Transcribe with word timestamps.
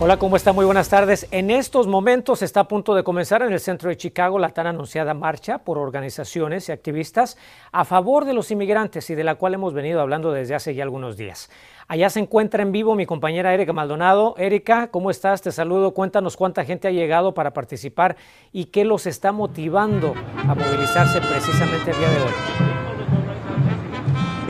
Hola, 0.00 0.16
¿cómo 0.16 0.34
está? 0.34 0.52
Muy 0.52 0.64
buenas 0.64 0.88
tardes. 0.88 1.28
En 1.30 1.50
estos 1.50 1.86
momentos 1.86 2.42
está 2.42 2.60
a 2.60 2.68
punto 2.68 2.96
de 2.96 3.04
comenzar 3.04 3.42
en 3.42 3.52
el 3.52 3.60
centro 3.60 3.88
de 3.88 3.96
Chicago 3.96 4.40
la 4.40 4.48
tan 4.48 4.66
anunciada 4.66 5.14
marcha 5.14 5.58
por 5.58 5.78
organizaciones 5.78 6.68
y 6.68 6.72
activistas 6.72 7.38
a 7.70 7.84
favor 7.84 8.24
de 8.24 8.34
los 8.34 8.50
inmigrantes 8.50 9.08
y 9.10 9.14
de 9.14 9.22
la 9.22 9.36
cual 9.36 9.54
hemos 9.54 9.72
venido 9.72 10.00
hablando 10.00 10.32
desde 10.32 10.56
hace 10.56 10.74
ya 10.74 10.82
algunos 10.82 11.16
días. 11.16 11.48
Allá 11.86 12.10
se 12.10 12.18
encuentra 12.18 12.64
en 12.64 12.72
vivo 12.72 12.96
mi 12.96 13.06
compañera 13.06 13.54
Erika 13.54 13.72
Maldonado. 13.72 14.34
Erika, 14.36 14.88
¿cómo 14.88 15.12
estás? 15.12 15.42
Te 15.42 15.52
saludo. 15.52 15.94
Cuéntanos 15.94 16.36
cuánta 16.36 16.64
gente 16.64 16.88
ha 16.88 16.90
llegado 16.90 17.32
para 17.32 17.52
participar 17.52 18.16
y 18.52 18.66
qué 18.66 18.84
los 18.84 19.06
está 19.06 19.30
motivando 19.30 20.12
a 20.36 20.56
movilizarse 20.56 21.20
precisamente 21.20 21.92
el 21.92 21.98
día 21.98 22.10
de 22.10 22.20
hoy. 22.20 22.73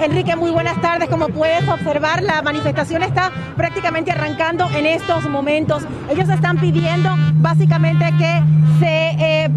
Enrique, 0.05 0.37
muy 0.37 0.51
buenas 0.51 0.79
tardes. 0.83 1.09
Como 1.09 1.29
puedes 1.29 1.67
observar, 1.67 2.23
la 2.23 2.43
manifestación 2.43 3.03
está 3.03 3.33
prácticamente 3.57 4.13
arrancando 4.13 4.69
en 4.77 4.85
estos 4.85 5.25
momentos. 5.31 5.83
Ellos 6.11 6.29
están 6.29 6.59
pidiendo 6.59 7.09
básicamente 7.37 8.13
que 8.19 8.43
se 8.81 9.11
eh, 9.19 9.51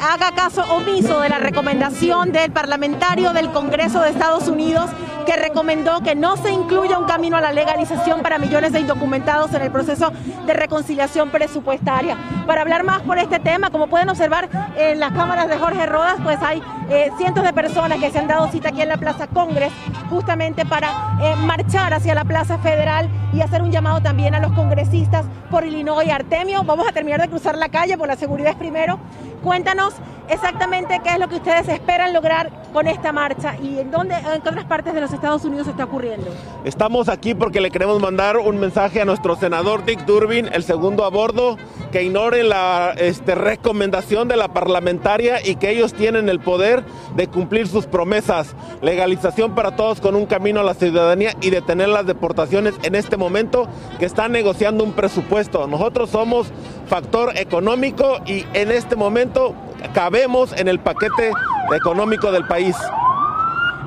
haga 0.00 0.32
caso 0.36 0.62
omiso 0.72 1.20
de 1.20 1.28
la 1.28 1.38
recomendación 1.40 2.30
del 2.30 2.52
parlamentario 2.52 3.32
del 3.32 3.50
Congreso 3.50 4.00
de 4.02 4.10
Estados 4.10 4.46
Unidos 4.46 4.88
que 5.26 5.36
recomendó 5.36 6.00
que 6.00 6.14
no 6.14 6.36
se 6.36 6.50
incluya 6.50 6.98
un 6.98 7.06
camino 7.06 7.36
a 7.36 7.40
la 7.40 7.52
legalización 7.52 8.22
para 8.22 8.38
millones 8.38 8.72
de 8.72 8.80
indocumentados 8.80 9.52
en 9.54 9.62
el 9.62 9.70
proceso 9.70 10.12
de 10.46 10.52
reconciliación 10.52 11.30
presupuestaria. 11.30 12.16
Para 12.46 12.62
hablar 12.62 12.84
más 12.84 13.02
por 13.02 13.18
este 13.18 13.38
tema, 13.38 13.70
como 13.70 13.86
pueden 13.88 14.08
observar 14.08 14.48
en 14.76 15.00
las 15.00 15.12
cámaras 15.12 15.48
de 15.48 15.58
Jorge 15.58 15.86
Rodas, 15.86 16.16
pues 16.22 16.38
hay 16.42 16.62
eh, 16.92 17.10
cientos 17.16 17.42
de 17.42 17.54
personas 17.54 17.98
que 17.98 18.10
se 18.10 18.18
han 18.18 18.28
dado 18.28 18.48
cita 18.48 18.68
aquí 18.68 18.82
en 18.82 18.88
la 18.88 18.98
Plaza 18.98 19.26
Congres 19.26 19.72
justamente 20.10 20.66
para 20.66 21.16
eh, 21.22 21.34
marchar 21.36 21.94
hacia 21.94 22.14
la 22.14 22.24
Plaza 22.24 22.58
Federal 22.58 23.08
y 23.32 23.40
hacer 23.40 23.62
un 23.62 23.70
llamado 23.70 24.02
también 24.02 24.34
a 24.34 24.40
los 24.40 24.52
congresistas 24.52 25.24
por 25.50 25.64
Illinois. 25.64 26.10
Artemio, 26.10 26.64
vamos 26.64 26.86
a 26.86 26.92
terminar 26.92 27.22
de 27.22 27.28
cruzar 27.28 27.56
la 27.56 27.70
calle, 27.70 27.96
por 27.96 28.08
la 28.08 28.16
seguridad 28.16 28.58
primero. 28.58 28.98
Cuéntanos 29.42 29.94
exactamente 30.28 31.00
qué 31.02 31.10
es 31.10 31.18
lo 31.18 31.28
que 31.28 31.36
ustedes 31.36 31.68
esperan 31.68 32.12
lograr 32.12 32.50
con 32.72 32.86
esta 32.86 33.12
marcha 33.12 33.56
y 33.62 33.78
en 33.78 33.90
dónde, 33.90 34.14
en 34.14 34.40
qué 34.40 34.48
otras 34.48 34.64
partes 34.64 34.94
de 34.94 35.00
los 35.00 35.12
Estados 35.12 35.44
Unidos 35.44 35.68
está 35.68 35.84
ocurriendo. 35.84 36.28
Estamos 36.64 37.08
aquí 37.08 37.34
porque 37.34 37.60
le 37.60 37.70
queremos 37.70 38.00
mandar 38.00 38.38
un 38.38 38.58
mensaje 38.58 39.00
a 39.00 39.04
nuestro 39.04 39.36
senador 39.36 39.84
Dick 39.84 40.06
Durbin, 40.06 40.48
el 40.52 40.62
segundo 40.62 41.04
a 41.04 41.10
bordo, 41.10 41.58
que 41.90 42.04
ignore 42.04 42.44
la 42.44 42.94
este, 42.96 43.34
recomendación 43.34 44.28
de 44.28 44.36
la 44.36 44.48
parlamentaria 44.48 45.46
y 45.46 45.56
que 45.56 45.70
ellos 45.70 45.92
tienen 45.92 46.28
el 46.28 46.40
poder 46.40 46.84
de 47.14 47.26
cumplir 47.26 47.66
sus 47.66 47.86
promesas. 47.86 48.54
Legalización 48.80 49.54
para 49.54 49.76
todos 49.76 50.00
con 50.00 50.14
un 50.14 50.26
camino 50.26 50.60
a 50.60 50.64
la 50.64 50.74
ciudadanía 50.74 51.34
y 51.42 51.50
detener 51.50 51.88
las 51.88 52.06
deportaciones 52.06 52.74
en 52.82 52.94
este 52.94 53.16
momento 53.16 53.68
que 53.98 54.06
están 54.06 54.32
negociando 54.32 54.84
un 54.84 54.92
presupuesto. 54.92 55.66
Nosotros 55.66 56.10
somos 56.10 56.50
factor 56.92 57.32
económico 57.38 58.20
y 58.26 58.44
en 58.52 58.70
este 58.70 58.96
momento 58.96 59.54
cabemos 59.94 60.52
en 60.52 60.68
el 60.68 60.78
paquete 60.78 61.32
económico 61.74 62.30
del 62.30 62.46
país. 62.46 62.76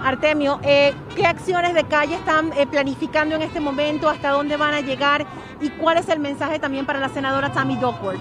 Artemio, 0.03 0.59
eh, 0.63 0.91
¿qué 1.15 1.27
acciones 1.27 1.75
de 1.75 1.83
calle 1.83 2.15
están 2.15 2.51
eh, 2.53 2.65
planificando 2.65 3.35
en 3.35 3.43
este 3.43 3.59
momento? 3.59 4.09
¿Hasta 4.09 4.31
dónde 4.31 4.57
van 4.57 4.73
a 4.73 4.81
llegar? 4.81 5.23
¿Y 5.61 5.69
cuál 5.69 5.99
es 5.99 6.09
el 6.09 6.19
mensaje 6.19 6.57
también 6.57 6.87
para 6.87 6.99
la 6.99 7.09
senadora 7.09 7.53
Tammy 7.53 7.75
Duckworth? 7.75 8.19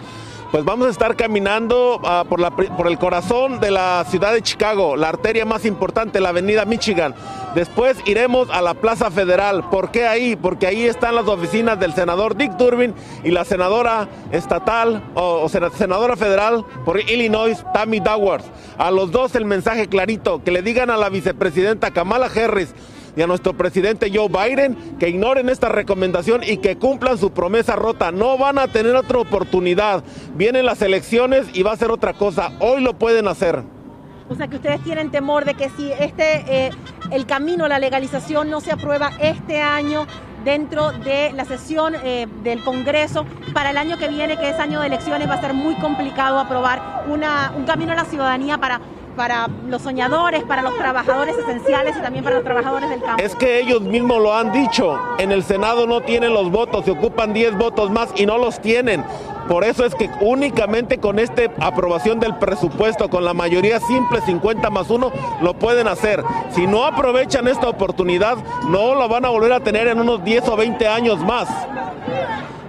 Pues 0.55 0.65
vamos 0.65 0.87
a 0.87 0.91
estar 0.91 1.17
caminando 1.17 2.01
por, 2.29 2.39
la, 2.39 2.53
por 2.53 2.87
el 2.87 2.97
corazón 2.97 3.59
de 3.59 3.73
la 3.73 4.07
ciudad 4.09 4.33
de 4.33 4.41
Chicago, 4.41 4.95
la 4.95 5.09
arteria 5.09 5.45
más 5.45 5.65
importante, 5.65 6.21
la 6.21 6.29
avenida 6.29 6.65
Michigan. 6.65 7.13
Después 7.57 7.97
iremos 8.07 8.49
a 8.51 8.63
la 8.63 8.75
Plaza 8.75 9.11
Federal. 9.11 9.69
¿Por 9.69 9.91
qué 9.91 10.07
ahí? 10.07 10.37
Porque 10.37 10.69
ahí 10.69 10.85
están 10.85 11.17
las 11.17 11.27
oficinas 11.27 11.81
del 11.81 11.93
senador 11.93 12.37
Dick 12.37 12.53
Durbin 12.53 12.95
y 13.25 13.33
la 13.33 13.45
senadora 13.45 14.09
estatal 14.31 15.03
o, 15.15 15.43
o 15.43 15.49
senadora 15.49 16.15
federal 16.15 16.65
por 16.85 17.01
Illinois, 17.01 17.65
Tammy 17.75 17.99
Dowers. 17.99 18.45
A 18.79 18.93
los 18.93 19.11
dos 19.11 19.35
el 19.35 19.47
mensaje 19.47 19.89
clarito, 19.89 20.45
que 20.45 20.53
le 20.53 20.63
digan 20.63 20.89
a 20.89 20.97
la 20.97 21.09
vicepresidenta 21.09 21.91
Kamala 21.91 22.27
Harris, 22.27 22.73
y 23.17 23.23
a 23.23 23.27
nuestro 23.27 23.57
presidente 23.57 24.11
Joe 24.13 24.29
Biden 24.29 24.97
que 24.99 25.09
ignoren 25.09 25.49
esta 25.49 25.69
recomendación 25.69 26.43
y 26.43 26.59
que 26.59 26.77
cumplan 26.77 27.19
su 27.19 27.31
promesa 27.31 27.77
rota. 27.77 28.13
No 28.13 28.39
van 28.39 28.59
a 28.59 28.69
tener 28.69 28.95
otra 28.97 29.19
oportunidad. 29.19 30.05
Vienen 30.35 30.67
las 30.67 30.83
elecciones 30.83 31.47
y 31.53 31.63
va 31.63 31.73
a 31.73 31.77
ser 31.77 31.91
otra 31.91 32.13
cosa. 32.13 32.53
Hoy 32.61 32.83
lo 32.83 32.95
pueden 32.99 33.29
hacer. 33.29 33.63
O 34.29 34.35
sea 34.35 34.49
que 34.49 34.57
ustedes 34.57 34.83
tienen 34.83 35.11
temor 35.11 35.45
de 35.45 35.55
que 35.55 35.69
si 35.71 35.93
este 35.93 36.67
eh, 36.67 36.71
el 37.11 37.27
camino 37.27 37.69
la 37.69 37.79
legalización 37.79 38.49
no 38.49 38.61
se 38.61 38.73
aprueba 38.73 39.13
este 39.21 39.61
año 39.61 40.07
dentro 40.45 40.93
de 40.93 41.33
la 41.33 41.45
sesión 41.45 41.95
eh, 42.03 42.27
del 42.43 42.63
Congreso 42.63 43.27
para 43.53 43.71
el 43.71 43.77
año 43.77 43.99
que 43.99 44.09
viene, 44.09 44.39
que 44.39 44.51
es 44.51 44.59
año 44.59 44.81
de 44.81 44.87
elecciones, 44.87 45.29
va 45.29 45.35
a 45.35 45.41
ser 45.41 45.55
muy 45.55 45.75
complicado 45.77 46.39
aprobar 46.39 47.05
un 47.07 47.65
camino 47.65 47.93
a 47.93 47.97
la 47.97 48.05
ciudadanía 48.05 48.59
para 48.59 48.81
para 49.17 49.49
los 49.69 49.83
soñadores, 49.83 50.43
para 50.45 50.63
los 50.63 50.77
trabajadores 50.77 51.37
esenciales 51.37 51.97
y 51.97 52.03
también 52.03 52.25
para 52.25 52.37
los 52.37 52.45
trabajadores 52.45 52.91
del 52.91 53.03
campo. 53.03 53.23
Es 53.23 53.35
que 53.35 53.61
ellos 53.61 53.81
mismos 53.83 54.23
lo 54.23 54.35
han 54.35 54.53
dicho, 54.53 54.99
en 55.19 55.33
el 55.33 55.43
Senado 55.43 55.87
no 55.87 56.01
tienen 56.01 56.33
los 56.33 56.51
votos, 56.51 56.85
se 56.85 56.91
ocupan 56.91 57.33
10 57.33 57.57
votos 57.57 57.91
más 57.91 58.09
y 58.17 58.27
no 58.27 58.39
los 58.39 58.61
tienen. 58.61 59.05
Por 59.49 59.65
eso 59.65 59.85
es 59.85 59.95
que 59.95 60.11
únicamente 60.21 60.99
con 60.99 61.19
esta 61.19 61.43
aprobación 61.61 62.19
del 62.19 62.35
presupuesto, 62.37 63.11
con 63.11 63.25
la 63.25 63.35
mayoría 63.35 63.79
simple 63.79 64.21
50 64.23 64.71
más 64.71 64.89
1, 64.89 65.13
lo 65.43 65.55
pueden 65.55 65.87
hacer. 65.87 66.25
Si 66.51 66.67
no 66.67 66.85
aprovechan 66.85 67.47
esta 67.47 67.69
oportunidad, 67.69 68.39
no 68.69 68.95
lo 68.95 69.07
van 69.09 69.27
a 69.27 69.29
volver 69.29 69.53
a 69.53 69.61
tener 69.61 69.89
en 69.89 70.01
unos 70.01 70.25
10 70.25 70.49
o 70.49 70.57
20 70.57 70.89
años 70.89 71.19
más. 71.21 71.49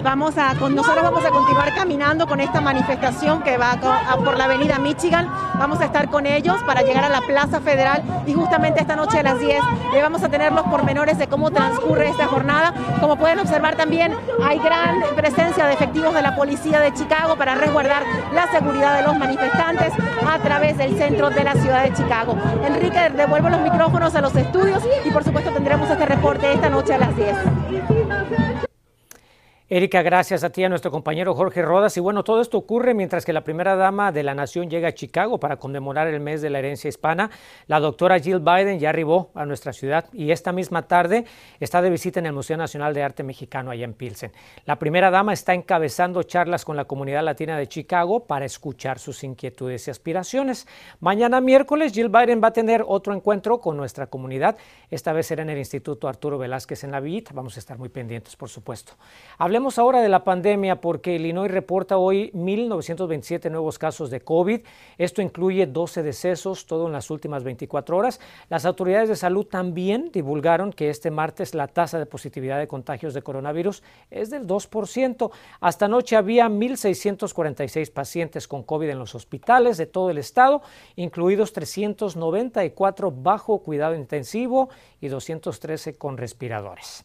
Vamos 0.06 0.38
a, 0.38 0.54
nosotros 0.54 1.02
vamos 1.02 1.26
a 1.26 1.32
continuar 1.32 1.74
caminando 1.74 2.28
con 2.28 2.40
esta 2.40 2.62
manifestación 2.62 3.42
que 3.42 3.58
va 3.58 3.76
por 4.24 4.38
la 4.38 4.44
avenida 4.44 4.78
Michigan. 4.78 5.28
Vamos 5.58 5.82
a 5.82 5.86
estar 5.86 6.10
con 6.10 6.28
ellos 6.28 6.62
para 6.68 6.84
llegar 6.84 7.04
a 7.06 7.10
la 7.10 7.22
Plaza 7.22 7.60
Federal 7.60 8.04
y 8.28 8.34
justamente 8.34 8.82
esta 8.82 8.96
noche 8.96 9.18
a 9.18 9.24
las 9.24 9.40
10 9.40 9.60
le 9.92 10.02
vamos 10.04 10.22
a 10.22 10.30
tener 10.30 10.54
los 10.54 10.62
pormenores 10.68 11.18
de 11.18 11.26
cómo 11.28 11.50
transcurre 11.50 12.08
esta 12.08 12.28
jornada. 12.28 12.72
Como 13.02 13.16
pueden 13.16 13.40
observar 13.40 13.78
también 13.78 14.14
hay 14.44 14.60
gran 14.60 15.02
presencia 15.16 15.66
de 15.66 15.74
efectivos 15.74 16.14
de 16.14 16.22
la 16.22 16.36
policía 16.36 16.82
de 16.82 16.94
Chicago 16.94 17.36
para 17.36 17.56
resguardar 17.56 18.04
la 18.32 18.46
seguridad 18.52 18.98
de 18.98 19.02
los 19.02 19.18
manifestantes 19.18 19.92
a 20.24 20.38
través 20.38 20.78
del 20.78 20.96
centro 21.00 21.32
de 21.32 21.44
la 21.44 21.54
ciudad 21.54 21.82
de 21.82 21.94
Chicago. 21.94 22.38
Enrique, 22.64 23.10
devuelvo 23.10 23.50
los 23.50 23.62
micrófonos 23.62 24.14
a 24.14 24.22
los 24.22 24.36
estudios 24.36 24.84
y 25.04 25.10
por 25.10 25.24
supuesto 25.24 25.50
tendremos 25.50 25.90
este 25.90 26.06
reporte 26.06 26.54
esta 26.54 26.70
noche 26.70 26.94
a 26.94 27.00
las 27.00 27.16
10. 27.16 27.36
Erika, 29.76 30.02
gracias 30.04 30.46
a 30.46 30.52
ti, 30.52 30.64
a 30.64 30.70
nuestro 30.70 30.90
compañero 30.90 31.36
Jorge 31.36 31.62
Rodas. 31.62 31.98
Y 31.98 32.00
bueno, 32.00 32.24
todo 32.24 32.40
esto 32.40 32.58
ocurre 32.58 32.94
mientras 32.94 33.26
que 33.26 33.34
la 33.34 33.44
primera 33.44 33.76
dama 33.76 34.14
de 34.14 34.24
la 34.24 34.34
nación 34.34 34.70
llega 34.70 34.88
a 34.88 34.94
Chicago 34.94 35.38
para 35.38 35.58
conmemorar 35.58 36.08
el 36.08 36.22
mes 36.22 36.42
de 36.42 36.50
la 36.50 36.60
herencia 36.60 36.88
hispana. 36.88 37.30
La 37.68 37.82
doctora 37.82 38.18
Jill 38.18 38.40
Biden 38.40 38.80
ya 38.80 38.88
arribó 38.88 39.32
a 39.36 39.46
nuestra 39.46 39.74
ciudad 39.74 40.06
y 40.14 40.32
esta 40.32 40.54
misma 40.54 40.84
tarde 40.84 41.26
está 41.60 41.82
de 41.82 41.90
visita 41.90 42.22
en 42.22 42.28
el 42.28 42.32
Museo 42.32 42.56
Nacional 42.56 42.94
de 42.94 43.04
Arte 43.04 43.24
Mexicano 43.24 43.70
allá 43.70 43.84
en 43.84 43.96
Pilsen. 43.96 44.32
La 44.64 44.78
primera 44.80 45.12
dama 45.12 45.34
está 45.34 45.54
encabezando 45.54 46.24
charlas 46.24 46.64
con 46.64 46.78
la 46.78 46.86
comunidad 46.86 47.26
latina 47.26 47.58
de 47.58 47.68
Chicago 47.68 48.26
para 48.26 48.46
escuchar 48.46 48.98
sus 48.98 49.26
inquietudes 49.26 49.90
y 49.90 49.92
aspiraciones. 49.92 50.70
Mañana 51.02 51.42
miércoles, 51.42 51.92
Jill 51.92 52.08
Biden 52.08 52.40
va 52.42 52.48
a 52.48 52.54
tener 52.54 52.82
otro 52.88 53.14
encuentro 53.14 53.60
con 53.60 53.76
nuestra 53.76 54.08
comunidad. 54.08 54.56
Esta 54.90 55.12
vez 55.12 55.28
será 55.28 55.42
en 55.42 55.50
el 55.50 55.58
Instituto 55.58 56.08
Arturo 56.08 56.38
Velázquez 56.38 56.86
en 56.86 56.92
la 56.92 57.02
Villita. 57.02 57.32
Vamos 57.34 57.58
a 57.58 57.60
estar 57.60 57.78
muy 57.78 57.90
pendientes, 57.90 58.38
por 58.38 58.48
supuesto. 58.48 58.94
Hablemos 59.38 59.65
ahora 59.66 60.02
de 60.02 60.10
la 60.10 60.24
pandemia 60.24 60.80
porque 60.80 61.16
Illinois 61.16 61.50
reporta 61.50 61.98
hoy 61.98 62.30
1.927 62.36 63.50
nuevos 63.50 63.80
casos 63.80 64.12
de 64.12 64.22
COVID. 64.22 64.62
Esto 65.00 65.24
incluye 65.24 65.66
12 65.66 66.04
decesos, 66.04 66.68
todo 66.68 66.86
en 66.86 66.94
las 66.94 67.10
últimas 67.10 67.44
24 67.44 67.98
horas. 67.98 68.20
Las 68.48 68.66
autoridades 68.66 69.10
de 69.10 69.16
salud 69.16 69.48
también 69.48 70.12
divulgaron 70.14 70.72
que 70.72 70.92
este 70.92 71.10
martes 71.10 71.56
la 71.56 71.68
tasa 71.68 71.98
de 71.98 72.06
positividad 72.06 72.60
de 72.60 72.68
contagios 72.68 73.16
de 73.16 73.24
coronavirus 73.24 73.82
es 74.12 74.30
del 74.30 74.46
2%. 74.46 75.32
Hasta 75.60 75.86
anoche 75.86 76.16
había 76.16 76.48
1.646 76.48 77.92
pacientes 77.92 78.48
con 78.48 78.62
COVID 78.62 78.90
en 78.90 79.00
los 79.00 79.16
hospitales 79.16 79.78
de 79.78 79.88
todo 79.88 80.12
el 80.12 80.20
estado, 80.20 80.62
incluidos 80.96 81.54
394 81.54 83.12
bajo 83.12 83.64
cuidado 83.64 83.96
intensivo 83.96 84.70
y 85.02 85.08
213 85.08 85.98
con 85.98 86.18
respiradores. 86.18 87.04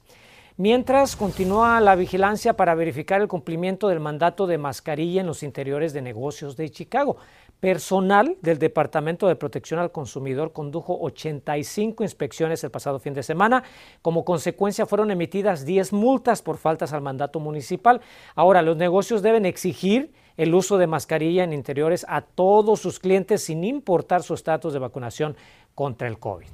Mientras 0.57 1.17
continúa 1.17 1.81
la 1.81 1.95
vigilancia 1.95 2.57
para 2.57 2.75
verificar 2.75 3.21
el 3.21 3.29
cumplimiento 3.29 3.89
del 3.89 4.01
mandato 4.01 4.47
de 4.47 4.59
mascarilla 4.59 5.21
en 5.21 5.27
los 5.27 5.43
interiores 5.43 5.93
de 5.93 6.03
negocios 6.03 6.57
de 6.57 6.71
Chicago. 6.71 7.17
Personal 7.61 8.37
del 8.41 8.59
Departamento 8.59 9.29
de 9.29 9.37
Protección 9.37 9.81
al 9.81 9.93
Consumidor 9.93 10.53
condujo 10.53 10.99
85 11.01 12.03
inspecciones 12.03 12.65
el 12.65 12.71
pasado 12.71 12.99
fin 12.99 13.15
de 13.15 13.23
semana. 13.23 13.63
Como 14.03 14.25
consecuencia 14.25 14.87
fueron 14.87 15.11
emitidas 15.11 15.65
10 15.65 15.93
multas 15.93 16.43
por 16.43 16.57
faltas 16.57 16.93
al 16.93 17.03
mandato 17.03 17.39
municipal. 17.39 18.01
Ahora, 18.35 18.63
los 18.63 18.77
negocios 18.77 19.23
deben 19.23 19.47
exigir 19.47 20.13
el 20.37 20.55
uso 20.55 20.79
de 20.79 20.87
mascarilla 20.87 21.45
en 21.45 21.53
interiores 21.53 22.07
a 22.09 22.23
todos 22.23 22.81
sus 22.81 22.99
clientes 22.99 23.43
sin 23.43 23.63
importar 23.63 24.23
su 24.23 24.35
estatus 24.35 24.73
de 24.73 24.79
vacunación 24.79 25.37
contra 25.75 26.09
el 26.09 26.19
COVID. 26.19 26.49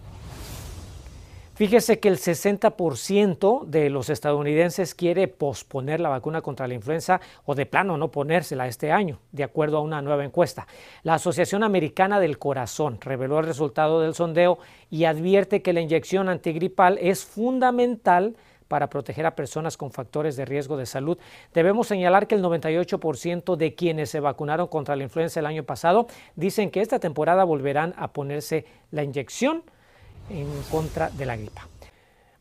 Fíjese 1.56 2.00
que 2.00 2.08
el 2.08 2.18
60% 2.18 3.64
de 3.64 3.88
los 3.88 4.10
estadounidenses 4.10 4.94
quiere 4.94 5.26
posponer 5.26 6.00
la 6.00 6.10
vacuna 6.10 6.42
contra 6.42 6.68
la 6.68 6.74
influenza 6.74 7.18
o 7.46 7.54
de 7.54 7.64
plano 7.64 7.96
no 7.96 8.10
ponérsela 8.10 8.68
este 8.68 8.92
año, 8.92 9.20
de 9.32 9.42
acuerdo 9.42 9.78
a 9.78 9.80
una 9.80 10.02
nueva 10.02 10.26
encuesta. 10.26 10.66
La 11.02 11.14
Asociación 11.14 11.64
Americana 11.64 12.20
del 12.20 12.36
Corazón 12.36 12.98
reveló 13.00 13.38
el 13.38 13.46
resultado 13.46 14.02
del 14.02 14.14
sondeo 14.14 14.58
y 14.90 15.04
advierte 15.04 15.62
que 15.62 15.72
la 15.72 15.80
inyección 15.80 16.28
antigripal 16.28 16.98
es 17.00 17.24
fundamental 17.24 18.36
para 18.68 18.90
proteger 18.90 19.24
a 19.24 19.34
personas 19.34 19.78
con 19.78 19.90
factores 19.90 20.36
de 20.36 20.44
riesgo 20.44 20.76
de 20.76 20.84
salud. 20.84 21.16
Debemos 21.54 21.86
señalar 21.86 22.26
que 22.26 22.34
el 22.34 22.44
98% 22.44 23.56
de 23.56 23.74
quienes 23.74 24.10
se 24.10 24.20
vacunaron 24.20 24.66
contra 24.66 24.94
la 24.94 25.04
influenza 25.04 25.40
el 25.40 25.46
año 25.46 25.64
pasado 25.64 26.06
dicen 26.34 26.70
que 26.70 26.82
esta 26.82 26.98
temporada 26.98 27.44
volverán 27.44 27.94
a 27.96 28.12
ponerse 28.12 28.66
la 28.90 29.04
inyección 29.04 29.62
en 30.30 30.48
contra 30.70 31.10
de 31.10 31.26
la 31.26 31.36
gripa. 31.36 31.68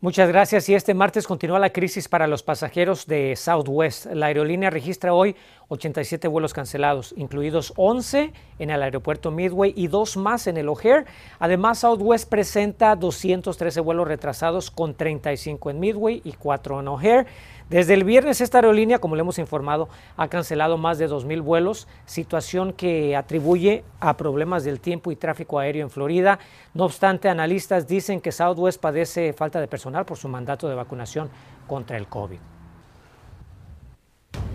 Muchas 0.06 0.28
gracias. 0.28 0.70
Y 0.70 0.76
este 0.76 0.94
martes 0.94 1.26
continúa 1.26 1.58
la 1.58 1.72
crisis 1.72 2.08
para 2.08 2.28
los 2.28 2.44
pasajeros 2.44 3.08
de 3.08 3.36
Southwest. 3.36 4.06
La 4.08 4.28
aerolínea 4.28 4.70
registra 4.70 5.16
hoy 5.16 5.36
87 5.70 6.28
vuelos 6.28 6.54
cancelados, 6.54 7.14
incluidos 7.18 7.74
11 7.76 8.32
en 8.60 8.70
el 8.70 8.84
aeropuerto 8.84 9.32
Midway 9.32 9.74
y 9.76 9.88
dos 9.88 10.16
más 10.16 10.46
en 10.46 10.58
el 10.58 10.70
O'Hare. 10.70 11.06
Además, 11.40 11.80
Southwest 11.80 12.30
presenta 12.30 12.96
213 12.96 13.80
vuelos 13.80 14.08
retrasados 14.08 14.70
con 14.70 14.94
35 14.94 15.72
en 15.72 15.80
Midway 15.80 16.22
y 16.24 16.34
4 16.34 16.82
en 16.82 16.88
O'Hare. 16.88 17.26
Desde 17.70 17.96
el 17.96 18.04
viernes 18.04 18.42
esta 18.42 18.60
aerolínea, 18.60 19.00
como 19.00 19.16
le 19.16 19.22
hemos 19.22 19.40
informado, 19.40 19.90
ha 20.18 20.28
cancelado 20.28 20.78
más 20.78 21.00
de 21.00 21.10
2.000 21.10 21.42
vuelos, 21.42 21.88
situación 22.06 22.74
que 22.74 23.16
atribuye 23.16 23.84
a 24.00 24.16
problemas 24.18 24.64
del 24.64 24.80
tiempo 24.80 25.12
y 25.12 25.16
tráfico 25.16 25.58
aéreo 25.58 25.82
en 25.82 25.90
Florida. 25.90 26.38
No 26.76 26.86
obstante, 26.86 27.28
analistas 27.28 27.88
dicen 27.88 28.22
que 28.22 28.32
Southwest 28.32 28.80
padece 28.80 29.34
falta 29.34 29.60
de 29.60 29.68
personal 29.68 30.06
por 30.06 30.16
su 30.18 30.30
mandato 30.30 30.70
de 30.70 30.76
vacunación 30.76 31.32
contra 31.66 31.98
el 31.98 32.06
COVID. 32.06 32.38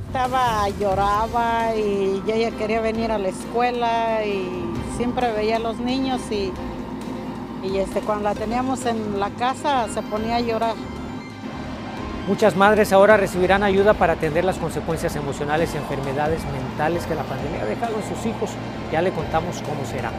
Estaba, 0.06 0.68
lloraba 0.68 1.74
y 1.74 2.22
yo 2.24 2.36
ya 2.36 2.52
quería 2.52 2.80
venir 2.80 3.10
a 3.10 3.18
la 3.18 3.28
escuela 3.28 4.24
y 4.24 4.48
siempre 4.96 5.32
veía 5.32 5.56
a 5.56 5.60
los 5.60 5.78
niños 5.78 6.20
y, 6.30 6.52
y 7.64 7.76
este, 7.78 8.02
cuando 8.02 8.24
la 8.24 8.34
teníamos 8.36 8.86
en 8.86 9.18
la 9.18 9.30
casa 9.30 9.88
se 9.88 10.00
ponía 10.02 10.36
a 10.36 10.40
llorar. 10.40 10.76
Muchas 12.30 12.54
madres 12.54 12.92
ahora 12.92 13.16
recibirán 13.16 13.64
ayuda 13.64 13.92
para 13.94 14.12
atender 14.12 14.44
las 14.44 14.56
consecuencias 14.56 15.16
emocionales 15.16 15.74
y 15.74 15.78
enfermedades 15.78 16.40
mentales 16.44 17.04
que 17.04 17.16
la 17.16 17.24
pandemia 17.24 17.62
ha 17.62 17.66
dejado 17.66 17.96
en 17.96 18.04
sus 18.04 18.24
hijos. 18.24 18.50
Ya 18.92 19.02
le 19.02 19.10
contamos 19.10 19.60
cómo 19.62 19.84
será. 19.84 20.12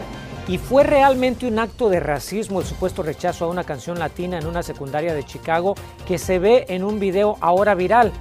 Y 0.45 0.57
fue 0.57 0.83
realmente 0.83 1.47
un 1.47 1.57
acto 1.57 1.87
de 1.87 2.01
racismo 2.01 2.59
el 2.59 2.65
supuesto 2.65 3.01
rechazo 3.01 3.45
a 3.45 3.47
una 3.47 3.63
canción 3.63 3.97
latina 3.97 4.37
en 4.37 4.45
una 4.45 4.61
secundaria 4.61 5.13
de 5.13 5.23
Chicago 5.23 5.73
que 6.05 6.17
se 6.17 6.37
ve 6.37 6.65
en 6.67 6.83
un 6.83 6.99
video 6.99 7.37
ahora 7.39 7.75
viral. 7.75 8.11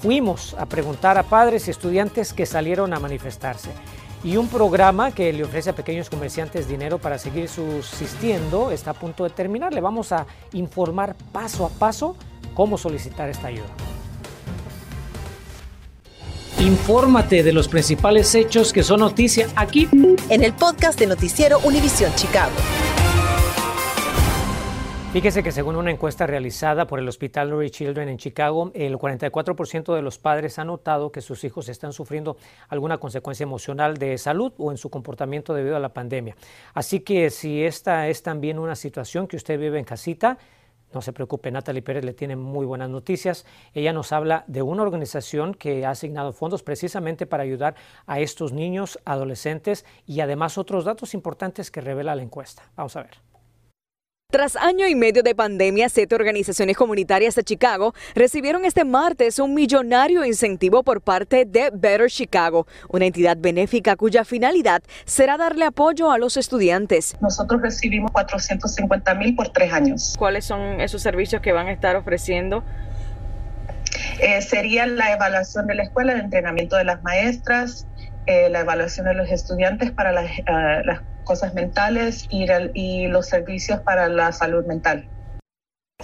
Fuimos 0.00 0.56
a 0.58 0.64
preguntar 0.64 1.18
a 1.18 1.24
padres 1.24 1.68
y 1.68 1.70
estudiantes 1.70 2.32
que 2.32 2.46
salieron 2.46 2.94
a 2.94 2.98
manifestarse. 2.98 3.68
Y 4.22 4.38
un 4.38 4.48
programa 4.48 5.10
que 5.10 5.30
le 5.34 5.44
ofrece 5.44 5.68
a 5.68 5.74
pequeños 5.74 6.08
comerciantes 6.08 6.66
dinero 6.66 6.96
para 6.96 7.18
seguir 7.18 7.50
subsistiendo 7.50 8.70
está 8.70 8.92
a 8.92 8.94
punto 8.94 9.22
de 9.22 9.28
terminar. 9.28 9.74
Le 9.74 9.82
vamos 9.82 10.12
a 10.12 10.24
informar 10.54 11.14
paso 11.30 11.66
a 11.66 11.68
paso 11.68 12.16
cómo 12.54 12.78
solicitar 12.78 13.28
esta 13.28 13.48
ayuda. 13.48 13.66
Infórmate 16.60 17.42
de 17.42 17.52
los 17.52 17.68
principales 17.68 18.34
hechos 18.34 18.72
que 18.72 18.82
son 18.82 19.00
noticia 19.00 19.48
aquí 19.54 19.88
en 20.30 20.42
el 20.42 20.54
podcast 20.54 20.98
de 20.98 21.06
Noticiero 21.06 21.58
Univisión 21.64 22.14
Chicago. 22.14 22.52
Fíjese 25.14 25.44
que 25.44 25.52
según 25.52 25.76
una 25.76 25.92
encuesta 25.92 26.26
realizada 26.26 26.88
por 26.88 26.98
el 26.98 27.06
Hospital 27.06 27.50
Lurie 27.50 27.70
Children 27.70 28.08
en 28.08 28.18
Chicago, 28.18 28.72
el 28.74 28.98
44% 28.98 29.94
de 29.94 30.02
los 30.02 30.18
padres 30.18 30.58
han 30.58 30.66
notado 30.66 31.12
que 31.12 31.20
sus 31.20 31.44
hijos 31.44 31.68
están 31.68 31.92
sufriendo 31.92 32.36
alguna 32.68 32.98
consecuencia 32.98 33.44
emocional 33.44 33.96
de 33.96 34.18
salud 34.18 34.52
o 34.58 34.72
en 34.72 34.76
su 34.76 34.90
comportamiento 34.90 35.54
debido 35.54 35.76
a 35.76 35.78
la 35.78 35.92
pandemia. 35.92 36.34
Así 36.72 36.98
que 36.98 37.30
si 37.30 37.62
esta 37.62 38.08
es 38.08 38.24
también 38.24 38.58
una 38.58 38.74
situación 38.74 39.28
que 39.28 39.36
usted 39.36 39.56
vive 39.56 39.78
en 39.78 39.84
casita, 39.84 40.36
no 40.94 41.02
se 41.02 41.12
preocupe, 41.12 41.50
Natalie 41.50 41.82
Pérez 41.82 42.04
le 42.04 42.14
tiene 42.14 42.36
muy 42.36 42.64
buenas 42.64 42.88
noticias. 42.88 43.44
Ella 43.74 43.92
nos 43.92 44.12
habla 44.12 44.44
de 44.46 44.62
una 44.62 44.82
organización 44.82 45.54
que 45.54 45.84
ha 45.84 45.90
asignado 45.90 46.32
fondos 46.32 46.62
precisamente 46.62 47.26
para 47.26 47.42
ayudar 47.42 47.74
a 48.06 48.20
estos 48.20 48.52
niños, 48.52 48.98
adolescentes 49.04 49.84
y 50.06 50.20
además 50.20 50.58
otros 50.58 50.84
datos 50.84 51.14
importantes 51.14 51.70
que 51.70 51.80
revela 51.80 52.14
la 52.14 52.22
encuesta. 52.22 52.62
Vamos 52.76 52.96
a 52.96 53.02
ver. 53.02 53.33
Tras 54.34 54.56
año 54.56 54.88
y 54.88 54.96
medio 54.96 55.22
de 55.22 55.32
pandemia, 55.36 55.88
siete 55.88 56.12
organizaciones 56.16 56.76
comunitarias 56.76 57.36
de 57.36 57.44
Chicago 57.44 57.94
recibieron 58.16 58.64
este 58.64 58.84
martes 58.84 59.38
un 59.38 59.54
millonario 59.54 60.24
incentivo 60.24 60.82
por 60.82 61.02
parte 61.02 61.44
de 61.44 61.70
Better 61.72 62.10
Chicago, 62.10 62.66
una 62.88 63.06
entidad 63.06 63.36
benéfica 63.38 63.94
cuya 63.94 64.24
finalidad 64.24 64.82
será 65.04 65.36
darle 65.36 65.66
apoyo 65.66 66.10
a 66.10 66.18
los 66.18 66.36
estudiantes. 66.36 67.14
Nosotros 67.20 67.62
recibimos 67.62 68.10
450 68.10 69.14
mil 69.14 69.36
por 69.36 69.50
tres 69.50 69.72
años. 69.72 70.16
¿Cuáles 70.18 70.44
son 70.44 70.80
esos 70.80 71.00
servicios 71.00 71.40
que 71.40 71.52
van 71.52 71.68
a 71.68 71.72
estar 71.72 71.94
ofreciendo? 71.94 72.64
Eh, 74.18 74.42
sería 74.42 74.84
la 74.86 75.12
evaluación 75.12 75.68
de 75.68 75.76
la 75.76 75.84
escuela, 75.84 76.12
el 76.12 76.22
entrenamiento 76.22 76.74
de 76.74 76.82
las 76.82 77.04
maestras, 77.04 77.86
eh, 78.26 78.48
la 78.50 78.62
evaluación 78.62 79.06
de 79.06 79.14
los 79.14 79.30
estudiantes 79.30 79.92
para 79.92 80.10
las, 80.10 80.24
uh, 80.40 80.84
las 80.84 81.02
cosas 81.24 81.54
mentales 81.54 82.26
y, 82.30 82.46
y 82.74 83.08
los 83.08 83.26
servicios 83.26 83.80
para 83.80 84.08
la 84.08 84.30
salud 84.32 84.64
mental. 84.66 85.08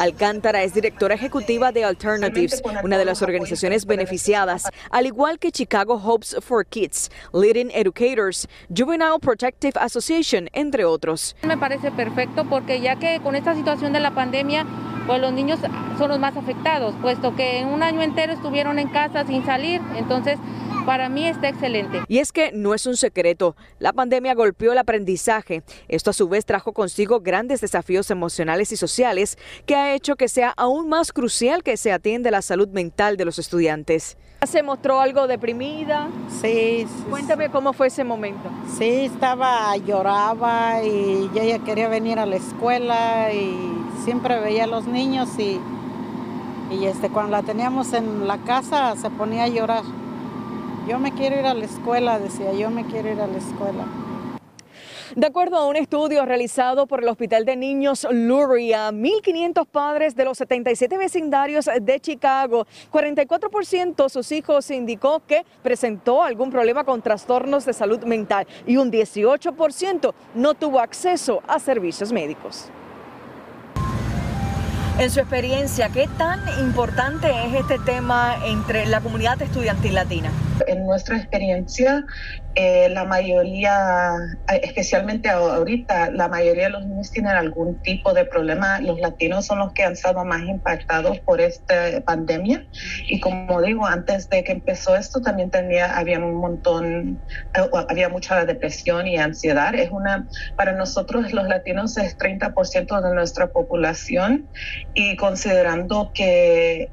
Alcántara 0.00 0.62
es 0.62 0.72
directora 0.72 1.14
ejecutiva 1.14 1.72
de 1.72 1.84
Alternatives, 1.84 2.62
una 2.82 2.96
de 2.96 3.04
las 3.04 3.20
organizaciones 3.22 3.84
beneficiadas, 3.84 4.64
al 4.90 5.04
igual 5.04 5.38
que 5.38 5.50
Chicago 5.50 6.00
Hopes 6.02 6.36
for 6.40 6.64
Kids, 6.64 7.10
Leading 7.34 7.70
Educators, 7.72 8.48
Juvenile 8.74 9.18
Protective 9.20 9.78
Association, 9.78 10.48
entre 10.52 10.84
otros. 10.86 11.36
Me 11.42 11.58
parece 11.58 11.90
perfecto 11.90 12.46
porque 12.48 12.80
ya 12.80 12.96
que 12.96 13.20
con 13.20 13.34
esta 13.34 13.54
situación 13.54 13.92
de 13.92 14.00
la 14.00 14.14
pandemia, 14.14 14.64
pues 15.10 15.20
los 15.20 15.32
niños 15.32 15.58
son 15.98 16.08
los 16.08 16.20
más 16.20 16.36
afectados, 16.36 16.94
puesto 17.02 17.34
que 17.34 17.66
un 17.68 17.82
año 17.82 18.00
entero 18.00 18.32
estuvieron 18.32 18.78
en 18.78 18.86
casa 18.90 19.26
sin 19.26 19.44
salir, 19.44 19.80
entonces 19.96 20.38
para 20.86 21.08
mí 21.08 21.26
está 21.26 21.48
excelente. 21.48 22.00
Y 22.06 22.18
es 22.18 22.30
que 22.30 22.52
no 22.52 22.74
es 22.74 22.86
un 22.86 22.96
secreto, 22.96 23.56
la 23.80 23.92
pandemia 23.92 24.36
golpeó 24.36 24.70
el 24.70 24.78
aprendizaje. 24.78 25.64
Esto 25.88 26.10
a 26.10 26.12
su 26.12 26.28
vez 26.28 26.46
trajo 26.46 26.72
consigo 26.72 27.18
grandes 27.18 27.60
desafíos 27.60 28.08
emocionales 28.12 28.70
y 28.70 28.76
sociales 28.76 29.36
que 29.66 29.74
ha 29.74 29.94
hecho 29.94 30.14
que 30.14 30.28
sea 30.28 30.54
aún 30.56 30.88
más 30.88 31.10
crucial 31.10 31.64
que 31.64 31.76
se 31.76 31.90
atienda 31.90 32.30
la 32.30 32.40
salud 32.40 32.68
mental 32.68 33.16
de 33.16 33.24
los 33.24 33.40
estudiantes. 33.40 34.16
¿Se 34.46 34.62
mostró 34.62 35.00
algo 35.00 35.26
deprimida? 35.26 36.08
Sí. 36.40 36.86
Cuéntame 37.10 37.50
cómo 37.50 37.72
fue 37.72 37.88
ese 37.88 38.04
momento. 38.04 38.48
Sí, 38.78 39.06
estaba, 39.06 39.76
lloraba 39.76 40.84
y 40.84 41.28
yo 41.34 41.42
ya 41.42 41.58
quería 41.58 41.88
venir 41.88 42.20
a 42.20 42.26
la 42.26 42.36
escuela 42.36 43.32
y 43.32 43.79
siempre 44.10 44.40
veía 44.40 44.64
a 44.64 44.66
los 44.66 44.88
niños 44.88 45.28
y, 45.38 45.60
y 46.68 46.84
este, 46.84 47.10
cuando 47.10 47.30
la 47.30 47.44
teníamos 47.44 47.92
en 47.92 48.26
la 48.26 48.38
casa 48.38 48.96
se 48.96 49.08
ponía 49.08 49.44
a 49.44 49.46
llorar. 49.46 49.84
Yo 50.88 50.98
me 50.98 51.12
quiero 51.12 51.38
ir 51.38 51.46
a 51.46 51.54
la 51.54 51.64
escuela, 51.64 52.18
decía, 52.18 52.52
yo 52.52 52.70
me 52.70 52.84
quiero 52.86 53.08
ir 53.08 53.20
a 53.20 53.28
la 53.28 53.38
escuela. 53.38 53.84
De 55.14 55.24
acuerdo 55.28 55.58
a 55.58 55.68
un 55.68 55.76
estudio 55.76 56.26
realizado 56.26 56.88
por 56.88 57.04
el 57.04 57.08
Hospital 57.08 57.44
de 57.44 57.54
Niños 57.54 58.04
Lurie, 58.10 58.74
a 58.74 58.90
1.500 58.90 59.64
padres 59.66 60.16
de 60.16 60.24
los 60.24 60.38
77 60.38 60.98
vecindarios 60.98 61.68
de 61.80 62.00
Chicago, 62.00 62.66
44% 62.90 63.94
de 63.94 64.08
sus 64.08 64.32
hijos 64.32 64.72
indicó 64.72 65.22
que 65.24 65.44
presentó 65.62 66.24
algún 66.24 66.50
problema 66.50 66.82
con 66.82 67.00
trastornos 67.00 67.64
de 67.64 67.74
salud 67.74 68.02
mental 68.02 68.48
y 68.66 68.76
un 68.76 68.90
18% 68.90 70.12
no 70.34 70.54
tuvo 70.54 70.80
acceso 70.80 71.44
a 71.46 71.60
servicios 71.60 72.12
médicos. 72.12 72.72
En 75.00 75.10
su 75.10 75.18
experiencia, 75.18 75.88
¿qué 75.88 76.10
tan 76.18 76.40
importante 76.60 77.30
es 77.46 77.54
este 77.54 77.78
tema 77.78 78.36
entre 78.44 78.84
la 78.84 79.00
comunidad 79.00 79.40
estudiantil 79.40 79.94
latina? 79.94 80.30
En 80.66 80.84
nuestra 80.84 81.16
experiencia, 81.16 82.04
eh, 82.56 82.88
la 82.88 83.04
mayoría, 83.04 84.12
eh, 84.52 84.60
especialmente 84.64 85.28
ahorita, 85.28 86.10
la 86.10 86.26
mayoría 86.26 86.64
de 86.64 86.70
los 86.70 86.84
niños 86.84 87.10
tienen 87.10 87.32
algún 87.32 87.80
tipo 87.82 88.12
de 88.12 88.24
problema. 88.24 88.80
Los 88.80 88.98
latinos 88.98 89.46
son 89.46 89.60
los 89.60 89.72
que 89.72 89.84
han 89.84 89.92
estado 89.92 90.24
más 90.24 90.42
impactados 90.42 91.20
por 91.20 91.40
esta 91.40 92.00
pandemia. 92.04 92.66
Y 93.08 93.20
como 93.20 93.62
digo, 93.62 93.86
antes 93.86 94.28
de 94.28 94.42
que 94.42 94.52
empezó 94.52 94.96
esto, 94.96 95.20
también 95.20 95.50
tenía, 95.50 95.96
había 95.96 96.18
un 96.18 96.34
montón, 96.34 97.22
eh, 97.54 97.70
había 97.88 98.08
mucha 98.08 98.44
depresión 98.44 99.06
y 99.06 99.16
ansiedad. 99.16 99.72
Es 99.74 99.90
una, 99.92 100.26
para 100.56 100.72
nosotros 100.72 101.32
los 101.32 101.46
latinos 101.46 101.96
es 101.98 102.18
30% 102.18 103.00
de 103.00 103.14
nuestra 103.14 103.46
población 103.46 104.48
y 104.94 105.16
considerando 105.16 106.10
que 106.12 106.88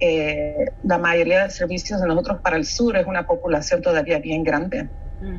la 0.84 0.98
mayoría 1.00 1.44
de 1.44 1.50
servicios 1.50 2.00
de 2.00 2.08
nosotros 2.08 2.42
para 2.42 2.58
el 2.58 2.66
sur 2.66 2.96
es 2.96 3.08
una 3.08 3.26
población 3.26 3.82
todavía 3.82 4.20
bien 4.20 4.44
grande. 4.44 4.88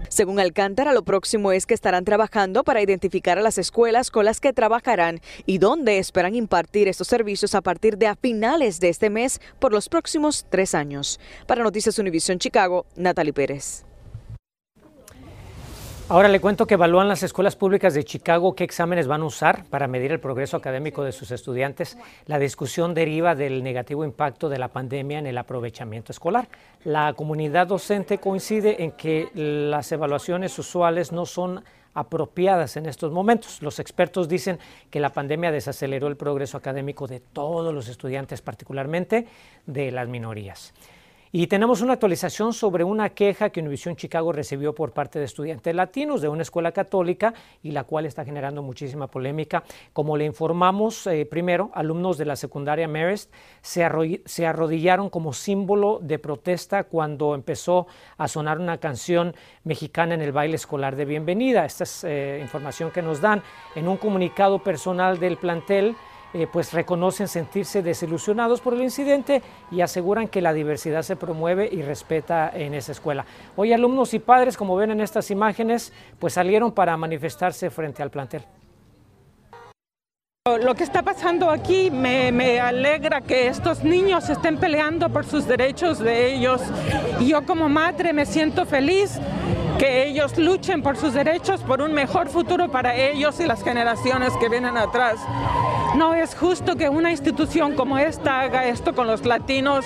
Según 0.08 0.40
Alcántara, 0.40 0.92
lo 0.92 1.02
próximo 1.02 1.52
es 1.52 1.66
que 1.66 1.74
estarán 1.74 2.04
trabajando 2.04 2.64
para 2.64 2.82
identificar 2.82 3.38
a 3.38 3.42
las 3.42 3.58
escuelas 3.58 4.10
con 4.10 4.24
las 4.24 4.40
que 4.40 4.52
trabajarán 4.52 5.20
y 5.46 5.58
dónde 5.58 5.98
esperan 5.98 6.34
impartir 6.34 6.88
estos 6.88 7.08
servicios 7.08 7.54
a 7.54 7.60
partir 7.60 7.98
de 7.98 8.06
a 8.06 8.16
finales 8.16 8.80
de 8.80 8.88
este 8.88 9.10
mes 9.10 9.40
por 9.58 9.72
los 9.72 9.88
próximos 9.88 10.46
tres 10.50 10.74
años. 10.74 11.20
Para 11.46 11.62
Noticias 11.62 11.98
Univisión 11.98 12.38
Chicago, 12.38 12.86
Natalie 12.96 13.32
Pérez. 13.32 13.84
Ahora 16.10 16.28
le 16.28 16.40
cuento 16.40 16.66
que 16.66 16.72
evalúan 16.72 17.06
las 17.06 17.22
escuelas 17.22 17.54
públicas 17.54 17.92
de 17.92 18.02
Chicago 18.02 18.54
qué 18.54 18.64
exámenes 18.64 19.06
van 19.06 19.20
a 19.20 19.26
usar 19.26 19.66
para 19.66 19.88
medir 19.88 20.10
el 20.10 20.20
progreso 20.20 20.56
académico 20.56 21.04
de 21.04 21.12
sus 21.12 21.30
estudiantes. 21.32 21.98
La 22.24 22.38
discusión 22.38 22.94
deriva 22.94 23.34
del 23.34 23.62
negativo 23.62 24.06
impacto 24.06 24.48
de 24.48 24.58
la 24.58 24.68
pandemia 24.68 25.18
en 25.18 25.26
el 25.26 25.36
aprovechamiento 25.36 26.10
escolar. 26.10 26.48
La 26.82 27.12
comunidad 27.12 27.66
docente 27.66 28.16
coincide 28.16 28.82
en 28.82 28.92
que 28.92 29.28
las 29.34 29.92
evaluaciones 29.92 30.58
usuales 30.58 31.12
no 31.12 31.26
son 31.26 31.62
apropiadas 31.92 32.78
en 32.78 32.86
estos 32.86 33.12
momentos. 33.12 33.60
Los 33.60 33.78
expertos 33.78 34.30
dicen 34.30 34.58
que 34.90 35.00
la 35.00 35.12
pandemia 35.12 35.52
desaceleró 35.52 36.06
el 36.06 36.16
progreso 36.16 36.56
académico 36.56 37.06
de 37.06 37.20
todos 37.20 37.74
los 37.74 37.86
estudiantes, 37.86 38.40
particularmente 38.40 39.26
de 39.66 39.90
las 39.90 40.08
minorías. 40.08 40.72
Y 41.30 41.46
tenemos 41.46 41.82
una 41.82 41.94
actualización 41.94 42.54
sobre 42.54 42.84
una 42.84 43.10
queja 43.10 43.50
que 43.50 43.60
Univision 43.60 43.96
Chicago 43.96 44.32
recibió 44.32 44.74
por 44.74 44.92
parte 44.92 45.18
de 45.18 45.26
estudiantes 45.26 45.74
latinos 45.74 46.22
de 46.22 46.28
una 46.28 46.42
escuela 46.42 46.72
católica 46.72 47.34
y 47.62 47.72
la 47.72 47.84
cual 47.84 48.06
está 48.06 48.24
generando 48.24 48.62
muchísima 48.62 49.08
polémica. 49.08 49.62
Como 49.92 50.16
le 50.16 50.24
informamos 50.24 51.06
eh, 51.06 51.26
primero, 51.26 51.70
alumnos 51.74 52.16
de 52.16 52.24
la 52.24 52.36
secundaria 52.36 52.88
Marist 52.88 53.30
se, 53.60 53.84
arrodillaron 53.84 55.10
como 55.10 55.34
símbolo 55.34 55.98
de 56.02 56.18
protesta 56.18 56.84
cuando 56.84 57.34
empezó 57.34 57.86
a 58.16 58.26
sonar 58.26 58.58
una 58.58 58.78
canción 58.78 59.34
mexicana 59.64 60.14
en 60.14 60.22
el 60.22 60.32
baile 60.32 60.56
escolar 60.56 60.96
de 60.96 61.04
bienvenida. 61.04 61.66
Esta 61.66 61.84
es 61.84 62.04
eh, 62.04 62.38
información 62.40 62.90
que 62.90 63.02
nos 63.02 63.20
dan 63.20 63.42
en 63.74 63.86
un 63.86 63.98
comunicado 63.98 64.60
personal 64.60 65.18
del 65.18 65.36
plantel. 65.36 65.94
Eh, 66.34 66.46
pues 66.46 66.74
reconocen 66.74 67.26
sentirse 67.26 67.82
desilusionados 67.82 68.60
por 68.60 68.74
el 68.74 68.82
incidente 68.82 69.42
y 69.70 69.80
aseguran 69.80 70.28
que 70.28 70.42
la 70.42 70.52
diversidad 70.52 71.00
se 71.00 71.16
promueve 71.16 71.66
y 71.72 71.80
respeta 71.80 72.50
en 72.52 72.74
esa 72.74 72.92
escuela. 72.92 73.24
Hoy 73.56 73.72
alumnos 73.72 74.12
y 74.12 74.18
padres, 74.18 74.56
como 74.56 74.76
ven 74.76 74.90
en 74.90 75.00
estas 75.00 75.30
imágenes, 75.30 75.90
pues 76.18 76.34
salieron 76.34 76.72
para 76.72 76.94
manifestarse 76.98 77.70
frente 77.70 78.02
al 78.02 78.10
plantel. 78.10 78.44
Lo 80.62 80.74
que 80.74 80.84
está 80.84 81.02
pasando 81.02 81.50
aquí 81.50 81.90
me, 81.90 82.32
me, 82.32 82.60
alegra 82.60 83.20
que 83.20 83.48
estos 83.48 83.82
niños 83.84 84.28
estén 84.28 84.58
peleando 84.58 85.10
por 85.10 85.24
sus 85.24 85.46
derechos 85.46 85.98
de 85.98 86.34
ellos. 86.34 86.62
Yo 87.20 87.44
como 87.44 87.68
madre 87.68 88.12
me 88.12 88.26
siento 88.26 88.66
feliz 88.66 89.18
que 89.78 90.04
ellos 90.04 90.36
luchen 90.38 90.82
por 90.82 90.96
sus 90.96 91.14
derechos, 91.14 91.60
por 91.62 91.80
un 91.80 91.92
mejor 91.92 92.28
futuro 92.28 92.70
para 92.70 92.94
ellos 92.96 93.38
y 93.40 93.46
las 93.46 93.62
generaciones 93.62 94.32
que 94.38 94.48
vienen 94.48 94.76
atrás. 94.76 95.18
No 95.96 96.14
es 96.14 96.34
justo 96.34 96.76
que 96.76 96.88
una 96.88 97.10
institución 97.10 97.74
como 97.74 97.98
esta 97.98 98.40
haga 98.40 98.66
esto 98.66 98.94
con 98.94 99.06
los 99.06 99.24
latinos 99.24 99.84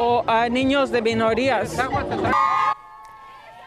o 0.00 0.24
a 0.26 0.48
niños 0.48 0.90
de 0.90 1.02
minorías. 1.02 1.78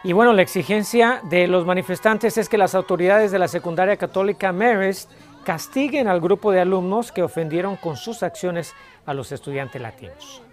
Y 0.03 0.13
bueno, 0.13 0.33
la 0.33 0.41
exigencia 0.41 1.21
de 1.23 1.47
los 1.47 1.65
manifestantes 1.65 2.37
es 2.37 2.49
que 2.49 2.57
las 2.57 2.75
autoridades 2.75 3.31
de 3.31 3.39
la 3.39 3.47
secundaria 3.47 3.97
católica 3.97 4.51
Marist 4.51 5.09
castiguen 5.43 6.07
al 6.07 6.21
grupo 6.21 6.51
de 6.51 6.61
alumnos 6.61 7.11
que 7.11 7.23
ofendieron 7.23 7.75
con 7.75 7.95
sus 7.95 8.23
acciones 8.23 8.73
a 9.05 9.13
los 9.13 9.31
estudiantes 9.31 9.81
latinos. 9.81 10.44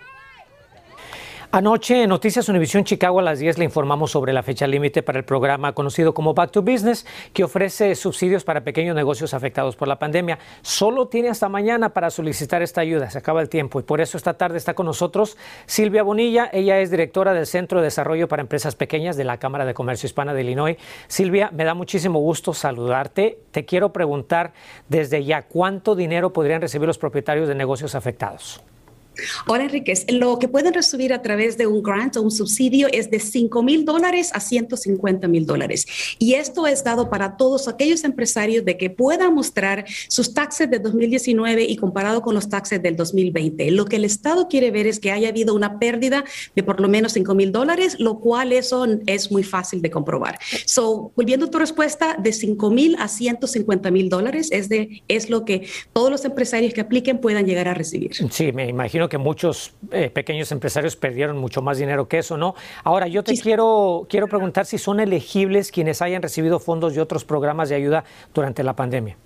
Anoche 1.55 2.03
en 2.03 2.09
Noticias 2.09 2.49
Univisión 2.49 2.83
Chicago 2.85 3.19
a 3.19 3.23
las 3.23 3.39
10 3.39 3.59
le 3.59 3.67
informamos 3.67 4.11
sobre 4.11 4.33
la 4.33 4.43
fecha 4.43 4.67
límite 4.67 5.03
para 5.03 5.19
el 5.19 5.27
programa 5.27 5.75
conocido 5.75 6.15
como 6.15 6.33
Back 6.33 6.51
to 6.51 6.63
Business, 6.63 7.05
que 7.35 7.45
ofrece 7.45 7.95
subsidios 7.95 8.43
para 8.43 8.65
pequeños 8.65 8.97
negocios 8.97 9.35
afectados 9.35 9.77
por 9.77 9.87
la 9.87 9.99
pandemia. 9.99 10.39
Solo 10.63 11.09
tiene 11.09 11.29
hasta 11.29 11.51
mañana 11.51 11.91
para 11.91 12.09
solicitar 12.09 12.63
esta 12.63 12.81
ayuda, 12.81 13.11
se 13.11 13.19
acaba 13.19 13.43
el 13.43 13.51
tiempo 13.51 13.79
y 13.79 13.83
por 13.83 14.01
eso 14.01 14.17
esta 14.17 14.33
tarde 14.33 14.57
está 14.57 14.73
con 14.73 14.87
nosotros 14.87 15.37
Silvia 15.67 16.03
Bonilla. 16.03 16.49
Ella 16.55 16.81
es 16.81 16.91
directora 16.91 17.35
del 17.35 17.47
Centro 17.47 17.81
de 17.81 17.85
Desarrollo 17.85 18.29
para 18.29 18.41
Empresas 18.41 18.75
Pequeñas 18.75 19.19
de 19.19 19.25
la 19.25 19.37
Cámara 19.37 19.67
de 19.67 19.75
Comercio 19.75 20.07
Hispana 20.07 20.33
de 20.33 20.41
Illinois. 20.41 20.79
Silvia, 21.07 21.51
me 21.53 21.65
da 21.65 21.75
muchísimo 21.75 22.19
gusto 22.19 22.55
saludarte. 22.55 23.41
Te 23.51 23.67
quiero 23.67 23.93
preguntar 23.93 24.55
desde 24.89 25.23
ya 25.23 25.43
cuánto 25.43 25.97
dinero 25.97 26.33
podrían 26.33 26.63
recibir 26.63 26.87
los 26.87 26.97
propietarios 26.97 27.47
de 27.47 27.55
negocios 27.55 27.95
afectados. 27.95 28.63
Hola, 29.47 29.64
Enriquez. 29.64 30.07
Lo 30.11 30.38
que 30.38 30.49
pueden 30.49 30.73
recibir 30.73 31.12
a 31.12 31.23
través 31.23 31.57
de 31.59 31.66
un 31.66 31.83
grant 31.83 32.16
o 32.16 32.23
un 32.23 32.31
subsidio 32.31 32.88
es 32.92 33.11
de 33.11 33.21
5 33.21 33.62
mil 33.62 33.85
dólares 33.85 34.31
a 34.33 34.40
150 34.40 35.28
mil 35.28 35.47
dólares. 35.47 35.87
Y 36.19 36.35
esto 36.35 36.66
es 36.66 36.83
dado 36.85 37.11
para 37.11 37.37
todos 37.37 37.69
aquellos 37.69 38.04
empresarios 38.04 38.64
de 38.64 38.76
que 38.76 38.90
puedan 38.90 39.35
mostrar 39.35 39.85
sus 40.09 40.35
taxes 40.35 40.71
de 40.71 40.78
2019 40.78 41.64
y 41.64 41.76
comparado 41.76 42.23
con 42.23 42.35
los 42.35 42.49
taxes 42.49 42.83
del 42.83 42.97
2020. 42.97 43.71
Lo 43.73 43.85
que 43.85 43.97
el 43.97 44.04
Estado 44.04 44.49
quiere 44.49 44.71
ver 44.71 44.87
es 44.87 44.99
que 44.99 45.11
haya 45.11 45.28
habido 45.28 45.54
una 45.54 45.78
pérdida 45.78 46.25
de 46.54 46.62
por 46.62 46.81
lo 46.81 46.88
menos 46.88 47.12
5 47.12 47.35
mil 47.35 47.52
dólares, 47.52 47.97
lo 47.99 48.19
cual 48.19 48.52
eso 48.52 48.87
es 49.07 49.31
muy 49.31 49.42
fácil 49.42 49.83
de 49.83 49.90
comprobar. 49.90 50.38
So, 50.64 51.12
volviendo 51.16 51.47
a 51.47 51.50
tu 51.50 51.59
respuesta, 51.59 52.16
de 52.19 52.33
5 52.33 52.71
mil 52.71 52.97
a 52.99 53.09
150 53.09 53.90
mil 53.90 54.09
dólares 54.09 54.49
es, 54.52 54.69
de, 54.69 55.02
es 55.09 55.31
lo 55.31 55.45
que 55.45 55.66
todos 55.92 56.11
los 56.11 56.25
empresarios 56.25 56.73
que 56.75 56.81
apliquen 56.81 57.19
puedan 57.19 57.47
llegar 57.47 57.69
a 57.69 57.75
recibir. 57.75 58.12
Sí, 58.31 58.52
me 58.52 58.69
imagino 58.69 59.02
que 59.09 59.19
muchos 59.19 59.75
eh, 59.91 60.11
pequeños 60.11 60.53
empresarios 60.53 60.97
perdieron 60.97 61.39
mucho 61.39 61.63
más 61.63 61.79
dinero 61.79 62.09
que 62.09 62.19
eso, 62.19 62.37
¿no? 62.37 62.55
Ahora, 62.85 63.07
yo 63.07 63.23
te 63.23 63.35
quiero, 63.35 64.07
quiero 64.09 64.29
preguntar 64.29 64.67
si 64.67 64.79
son 64.79 65.01
elegibles 65.01 65.71
quienes 65.71 66.03
hayan 66.03 66.23
recibido 66.23 66.59
fondos 66.59 66.95
de 66.95 67.01
otros 67.01 67.25
programas 67.25 67.69
de 67.69 67.77
ayuda 67.77 68.05
durante 68.35 68.63
la 68.63 68.75
pandemia. 68.75 69.17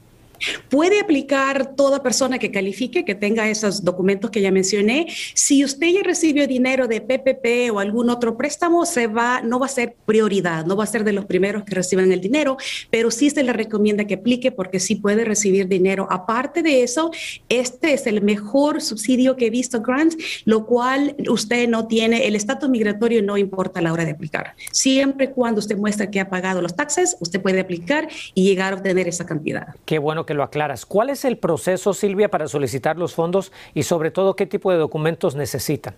Puede 0.69 1.01
aplicar 1.01 1.75
toda 1.75 2.03
persona 2.03 2.39
que 2.39 2.51
califique, 2.51 3.05
que 3.05 3.15
tenga 3.15 3.49
esos 3.49 3.85
documentos 3.85 4.31
que 4.31 4.41
ya 4.41 4.51
mencioné. 4.51 5.07
Si 5.35 5.65
usted 5.65 5.89
ya 5.89 6.03
recibió 6.03 6.47
dinero 6.47 6.89
de 6.89 7.01
PPP 7.01 7.73
o 7.73 7.81
algún 7.81 8.11
otro 8.11 8.37
préstamo, 8.37 8.87
se 8.87 9.07
va, 9.07 9.41
no 9.43 9.59
va 9.59 9.67
a 9.67 9.71
ser 9.71 9.97
prioridad, 10.07 10.67
no 10.67 10.77
va 10.77 10.85
a 10.85 10.87
ser 10.87 11.05
de 11.05 11.13
los 11.13 11.25
primeros 11.25 11.65
que 11.65 11.75
reciban 11.75 12.13
el 12.13 12.21
dinero, 12.21 12.57
pero 12.91 13.11
sí 13.11 13.31
se 13.31 13.43
le 13.43 13.53
recomienda 13.53 14.07
que 14.07 14.15
aplique 14.15 14.53
porque 14.53 14.81
sí 14.81 14.97
puede 14.97 15.25
recibir 15.25 15.69
dinero. 15.69 16.07
Aparte 16.11 16.63
de 16.63 16.83
eso, 16.83 17.11
este 17.49 17.93
es 17.93 18.07
el 18.07 18.23
mejor 18.23 18.83
subsidio 18.83 19.37
que 19.37 19.47
he 19.47 19.51
visto, 19.51 19.81
Grant, 19.81 20.15
lo 20.45 20.67
cual 20.67 21.17
usted 21.29 21.69
no 21.69 21.87
tiene, 21.87 22.27
el 22.27 22.37
estatus 22.37 22.69
migratorio 22.69 23.23
no 23.23 23.37
importa 23.37 23.81
a 23.81 23.83
la 23.83 23.93
hora 23.93 24.05
de 24.05 24.13
aplicar. 24.13 24.55
Siempre 24.71 25.31
cuando 25.31 25.61
usted 25.61 25.77
muestra 25.77 26.11
que 26.11 26.21
ha 26.21 26.29
pagado 26.29 26.61
los 26.63 26.75
taxes, 26.75 27.17
usted 27.21 27.41
puede 27.41 27.61
aplicar 27.61 28.09
y 28.35 28.45
llegar 28.45 28.73
a 28.73 28.77
obtener 28.77 29.09
esa 29.09 29.27
cantidad. 29.27 29.69
Qué 29.85 29.99
bueno 29.99 30.26
que 30.27 30.35
lo 30.35 30.43
aclaras. 30.43 30.85
¿Cuál 30.85 31.11
es 31.11 31.25
el 31.25 31.39
proceso, 31.39 31.95
Silvia, 31.95 32.31
para 32.31 32.49
solicitar 32.49 32.99
los 32.99 33.15
fondos 33.15 33.53
y 33.73 33.85
sobre 33.85 34.11
todo 34.11 34.37
qué 34.37 34.47
tipo 34.47 34.71
de 34.71 34.79
documentos 34.79 35.37
necesitan? 35.37 35.95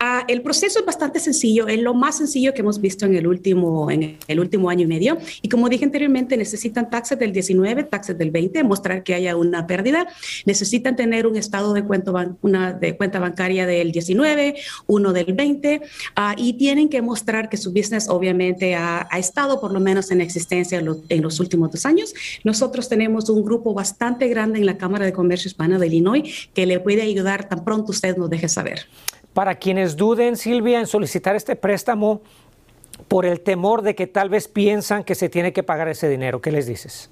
Ah, 0.00 0.24
el 0.28 0.42
proceso 0.42 0.80
es 0.80 0.86
bastante 0.86 1.20
sencillo, 1.20 1.66
es 1.68 1.80
lo 1.80 1.94
más 1.94 2.18
sencillo 2.18 2.54
que 2.54 2.60
hemos 2.60 2.80
visto 2.80 3.06
en 3.06 3.14
el, 3.14 3.26
último, 3.26 3.90
en 3.90 4.18
el 4.26 4.40
último 4.40 4.70
año 4.70 4.84
y 4.84 4.86
medio. 4.86 5.18
Y 5.42 5.48
como 5.48 5.68
dije 5.68 5.84
anteriormente, 5.84 6.36
necesitan 6.36 6.90
taxes 6.90 7.18
del 7.18 7.32
19, 7.32 7.84
taxes 7.84 8.16
del 8.16 8.30
20, 8.30 8.62
mostrar 8.64 9.02
que 9.02 9.14
haya 9.14 9.36
una 9.36 9.66
pérdida. 9.66 10.06
Necesitan 10.46 10.96
tener 10.96 11.26
un 11.26 11.36
estado 11.36 11.72
de 11.72 11.84
cuenta, 11.84 12.12
una 12.42 12.72
de 12.72 12.96
cuenta 12.96 13.18
bancaria 13.18 13.66
del 13.66 13.92
19, 13.92 14.56
uno 14.86 15.12
del 15.12 15.32
20, 15.32 15.82
ah, 16.16 16.34
y 16.36 16.54
tienen 16.54 16.88
que 16.88 17.02
mostrar 17.02 17.48
que 17.48 17.56
su 17.56 17.72
business 17.72 18.08
obviamente 18.08 18.74
ha, 18.74 19.08
estado 19.18 19.60
por 19.60 19.72
lo 19.72 19.80
menos 19.80 20.12
en 20.12 20.20
existencia 20.20 20.78
en 20.78 21.22
los 21.22 21.40
últimos 21.40 21.72
dos 21.72 21.84
años. 21.86 22.14
Nosotros 22.44 22.88
tenemos 22.88 23.28
un 23.28 23.44
grupo 23.44 23.74
bastante 23.74 24.28
grande 24.28 24.58
en 24.58 24.66
la 24.66 24.78
Cámara 24.78 25.04
de 25.04 25.12
Comercio 25.12 25.48
Hispana 25.48 25.78
de 25.78 25.86
Illinois 25.86 26.48
que 26.54 26.66
le 26.66 26.78
puede 26.80 27.02
ayudar 27.02 27.48
tan 27.48 27.64
pronto 27.64 27.90
usted 27.90 28.16
nos 28.16 28.30
deje 28.30 28.48
saber. 28.48 28.86
Para 29.38 29.54
quienes 29.54 29.94
duden, 29.94 30.36
Silvia, 30.36 30.80
en 30.80 30.88
solicitar 30.88 31.36
este 31.36 31.54
préstamo 31.54 32.22
por 33.06 33.24
el 33.24 33.40
temor 33.40 33.82
de 33.82 33.94
que 33.94 34.08
tal 34.08 34.30
vez 34.30 34.48
piensan 34.48 35.04
que 35.04 35.14
se 35.14 35.28
tiene 35.28 35.52
que 35.52 35.62
pagar 35.62 35.86
ese 35.86 36.08
dinero, 36.08 36.40
¿qué 36.40 36.50
les 36.50 36.66
dices? 36.66 37.08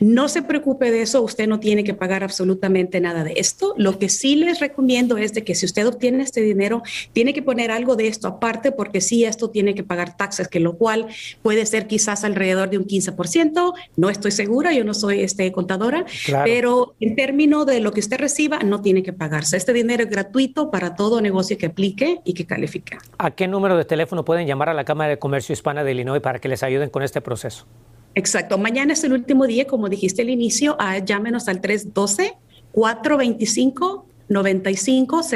No 0.00 0.28
se 0.28 0.42
preocupe 0.42 0.90
de 0.90 1.02
eso, 1.02 1.22
usted 1.22 1.46
no 1.46 1.60
tiene 1.60 1.84
que 1.84 1.94
pagar 1.94 2.24
absolutamente 2.24 3.00
nada 3.00 3.24
de 3.24 3.34
esto. 3.36 3.74
Lo 3.76 3.98
que 3.98 4.08
sí 4.08 4.36
les 4.36 4.60
recomiendo 4.60 5.16
es 5.16 5.32
de 5.34 5.44
que 5.44 5.54
si 5.54 5.66
usted 5.66 5.86
obtiene 5.86 6.22
este 6.22 6.40
dinero, 6.40 6.82
tiene 7.12 7.32
que 7.32 7.42
poner 7.42 7.70
algo 7.70 7.96
de 7.96 8.08
esto 8.08 8.28
aparte 8.28 8.72
porque 8.72 9.00
sí 9.00 9.24
esto 9.24 9.50
tiene 9.50 9.74
que 9.74 9.84
pagar 9.84 10.16
taxes, 10.16 10.48
que 10.48 10.60
lo 10.60 10.76
cual 10.76 11.06
puede 11.42 11.66
ser 11.66 11.86
quizás 11.86 12.24
alrededor 12.24 12.70
de 12.70 12.78
un 12.78 12.86
15%, 12.86 13.72
no 13.96 14.10
estoy 14.10 14.30
segura, 14.30 14.72
yo 14.72 14.84
no 14.84 14.94
soy 14.94 15.20
este 15.20 15.50
contadora, 15.52 16.04
pero 16.44 16.94
en 17.00 17.14
términos 17.14 17.66
de 17.66 17.80
lo 17.80 17.92
que 17.92 18.00
usted 18.00 18.18
reciba 18.18 18.58
no 18.60 18.80
tiene 18.80 19.02
que 19.02 19.12
pagarse. 19.12 19.56
Este 19.56 19.72
dinero 19.72 20.02
es 20.02 20.10
gratuito 20.10 20.70
para 20.70 20.94
todo 20.94 21.20
negocio 21.20 21.56
que 21.58 21.66
aplique 21.66 22.20
y 22.24 22.34
que 22.34 22.46
califique. 22.46 22.98
¿A 23.18 23.30
qué 23.30 23.46
número 23.46 23.76
de 23.76 23.84
teléfono 23.84 24.24
pueden 24.24 24.46
llamar 24.46 24.68
a 24.68 24.74
la 24.74 24.84
Cámara 24.84 25.10
de 25.10 25.18
Comercio 25.18 25.52
Hispana 25.52 25.84
de 25.84 25.92
Illinois 25.92 26.20
para 26.20 26.38
que 26.38 26.48
les 26.48 26.62
ayuden 26.62 26.90
con 26.90 27.02
este 27.02 27.20
proceso? 27.20 27.66
Exacto. 28.14 28.58
Mañana 28.58 28.92
es 28.92 29.02
el 29.04 29.12
último 29.12 29.46
día, 29.46 29.66
como 29.66 29.88
dijiste 29.88 30.22
al 30.22 30.30
inicio, 30.30 30.76
ah, 30.78 30.98
llámenos 30.98 31.48
al 31.48 31.60
312-425. 31.60 34.04
9500. 34.28 35.32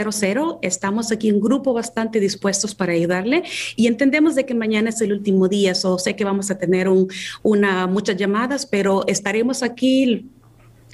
Estamos 0.62 1.12
aquí 1.12 1.28
en 1.28 1.40
grupo 1.40 1.72
bastante 1.72 2.18
dispuestos 2.18 2.74
para 2.74 2.94
ayudarle 2.94 3.44
y 3.76 3.86
entendemos 3.86 4.34
de 4.34 4.46
que 4.46 4.54
mañana 4.54 4.90
es 4.90 5.00
el 5.00 5.12
último 5.12 5.48
día, 5.48 5.74
so 5.74 5.98
sé 5.98 6.16
que 6.16 6.24
vamos 6.24 6.50
a 6.50 6.58
tener 6.58 6.88
un, 6.88 7.08
una, 7.42 7.86
muchas 7.86 8.16
llamadas, 8.16 8.66
pero 8.66 9.06
estaremos 9.06 9.62
aquí 9.62 10.26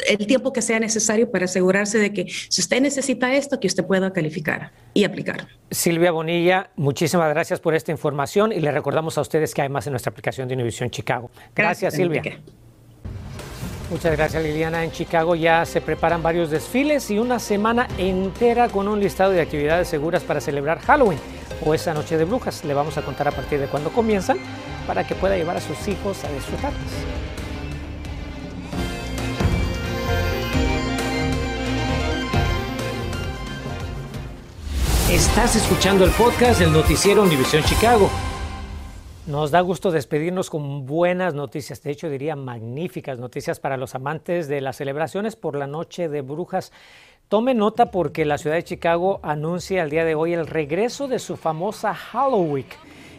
el 0.08 0.26
tiempo 0.26 0.52
que 0.52 0.62
sea 0.62 0.80
necesario 0.80 1.30
para 1.30 1.44
asegurarse 1.44 1.98
de 1.98 2.12
que 2.12 2.26
si 2.48 2.60
usted 2.60 2.80
necesita 2.80 3.34
esto, 3.34 3.60
que 3.60 3.66
usted 3.66 3.84
pueda 3.84 4.12
calificar 4.12 4.72
y 4.94 5.04
aplicar. 5.04 5.46
Silvia 5.70 6.10
Bonilla, 6.10 6.70
muchísimas 6.76 7.28
gracias 7.30 7.60
por 7.60 7.74
esta 7.74 7.92
información 7.92 8.52
y 8.52 8.60
le 8.60 8.70
recordamos 8.72 9.18
a 9.18 9.20
ustedes 9.20 9.54
que 9.54 9.62
hay 9.62 9.68
más 9.68 9.86
en 9.86 9.92
nuestra 9.92 10.10
aplicación 10.10 10.48
de 10.48 10.54
Univision 10.54 10.90
Chicago. 10.90 11.30
Gracias, 11.54 11.94
Silvia. 11.94 12.22
Muchas 13.90 14.16
gracias 14.16 14.42
Liliana. 14.42 14.84
En 14.84 14.90
Chicago 14.90 15.34
ya 15.34 15.66
se 15.66 15.82
preparan 15.82 16.22
varios 16.22 16.50
desfiles 16.50 17.10
y 17.10 17.18
una 17.18 17.38
semana 17.38 17.88
entera 17.98 18.70
con 18.70 18.88
un 18.88 18.98
listado 19.00 19.32
de 19.32 19.42
actividades 19.42 19.88
seguras 19.88 20.22
para 20.22 20.40
celebrar 20.40 20.78
Halloween 20.80 21.18
o 21.62 21.74
esa 21.74 21.92
noche 21.92 22.16
de 22.16 22.24
brujas. 22.24 22.64
Le 22.64 22.72
vamos 22.72 22.96
a 22.96 23.02
contar 23.02 23.28
a 23.28 23.32
partir 23.32 23.60
de 23.60 23.66
cuándo 23.66 23.92
comienzan 23.92 24.38
para 24.86 25.06
que 25.06 25.14
pueda 25.14 25.36
llevar 25.36 25.58
a 25.58 25.60
sus 25.60 25.88
hijos 25.88 26.24
a 26.24 26.32
disfrutarlas. 26.32 26.80
Estás 35.12 35.56
escuchando 35.56 36.06
el 36.06 36.10
podcast 36.12 36.58
del 36.58 36.72
noticiero 36.72 37.22
Univisión 37.22 37.62
Chicago. 37.64 38.08
Nos 39.26 39.50
da 39.50 39.60
gusto 39.60 39.90
despedirnos 39.90 40.48
con 40.48 40.86
buenas 40.86 41.34
noticias, 41.34 41.82
de 41.82 41.90
hecho 41.90 42.08
diría 42.08 42.34
magníficas 42.34 43.18
noticias 43.18 43.60
para 43.60 43.76
los 43.76 43.94
amantes 43.94 44.48
de 44.48 44.62
las 44.62 44.76
celebraciones 44.76 45.36
por 45.36 45.54
la 45.54 45.66
noche 45.66 46.08
de 46.08 46.22
brujas. 46.22 46.72
Tome 47.28 47.52
nota 47.52 47.90
porque 47.90 48.24
la 48.24 48.38
ciudad 48.38 48.56
de 48.56 48.64
Chicago 48.64 49.20
anuncia 49.22 49.82
el 49.82 49.90
día 49.90 50.06
de 50.06 50.14
hoy 50.14 50.32
el 50.32 50.46
regreso 50.46 51.08
de 51.08 51.18
su 51.18 51.36
famosa 51.36 51.92
Halloween 51.92 52.64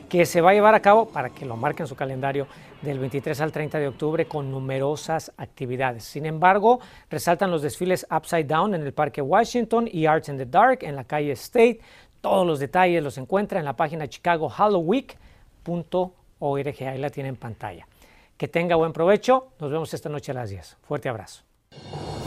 que 0.09 0.25
se 0.25 0.41
va 0.41 0.49
a 0.49 0.53
llevar 0.53 0.73
a 0.73 0.81
cabo, 0.81 1.09
para 1.09 1.29
que 1.29 1.45
lo 1.45 1.57
marquen 1.57 1.83
en 1.83 1.87
su 1.89 1.95
calendario, 1.95 2.47
del 2.83 2.99
23 2.99 3.39
al 3.41 3.51
30 3.51 3.79
de 3.79 3.87
octubre 3.87 4.27
con 4.27 4.51
numerosas 4.51 5.31
actividades. 5.37 6.03
Sin 6.03 6.25
embargo, 6.25 6.79
resaltan 7.09 7.49
los 7.49 7.61
desfiles 7.61 8.05
Upside 8.11 8.43
Down 8.43 8.75
en 8.75 8.83
el 8.83 8.93
Parque 8.93 9.21
Washington 9.21 9.87
y 9.91 10.05
Arts 10.05 10.29
in 10.29 10.37
the 10.37 10.45
Dark 10.45 10.79
en 10.81 10.95
la 10.95 11.05
calle 11.05 11.31
State. 11.31 11.79
Todos 12.19 12.45
los 12.45 12.59
detalles 12.59 13.01
los 13.01 13.17
encuentra 13.17 13.59
en 13.59 13.65
la 13.65 13.75
página 13.75 14.07
chicagohalloween.org. 14.07 16.87
Ahí 16.87 16.97
la 16.97 17.09
tienen 17.09 17.31
en 17.31 17.35
pantalla. 17.37 17.87
Que 18.37 18.47
tenga 18.47 18.75
buen 18.75 18.91
provecho. 18.91 19.53
Nos 19.59 19.71
vemos 19.71 19.93
esta 19.93 20.09
noche 20.09 20.31
a 20.31 20.35
las 20.35 20.49
10. 20.49 20.77
Fuerte 20.81 21.09
abrazo. 21.09 21.43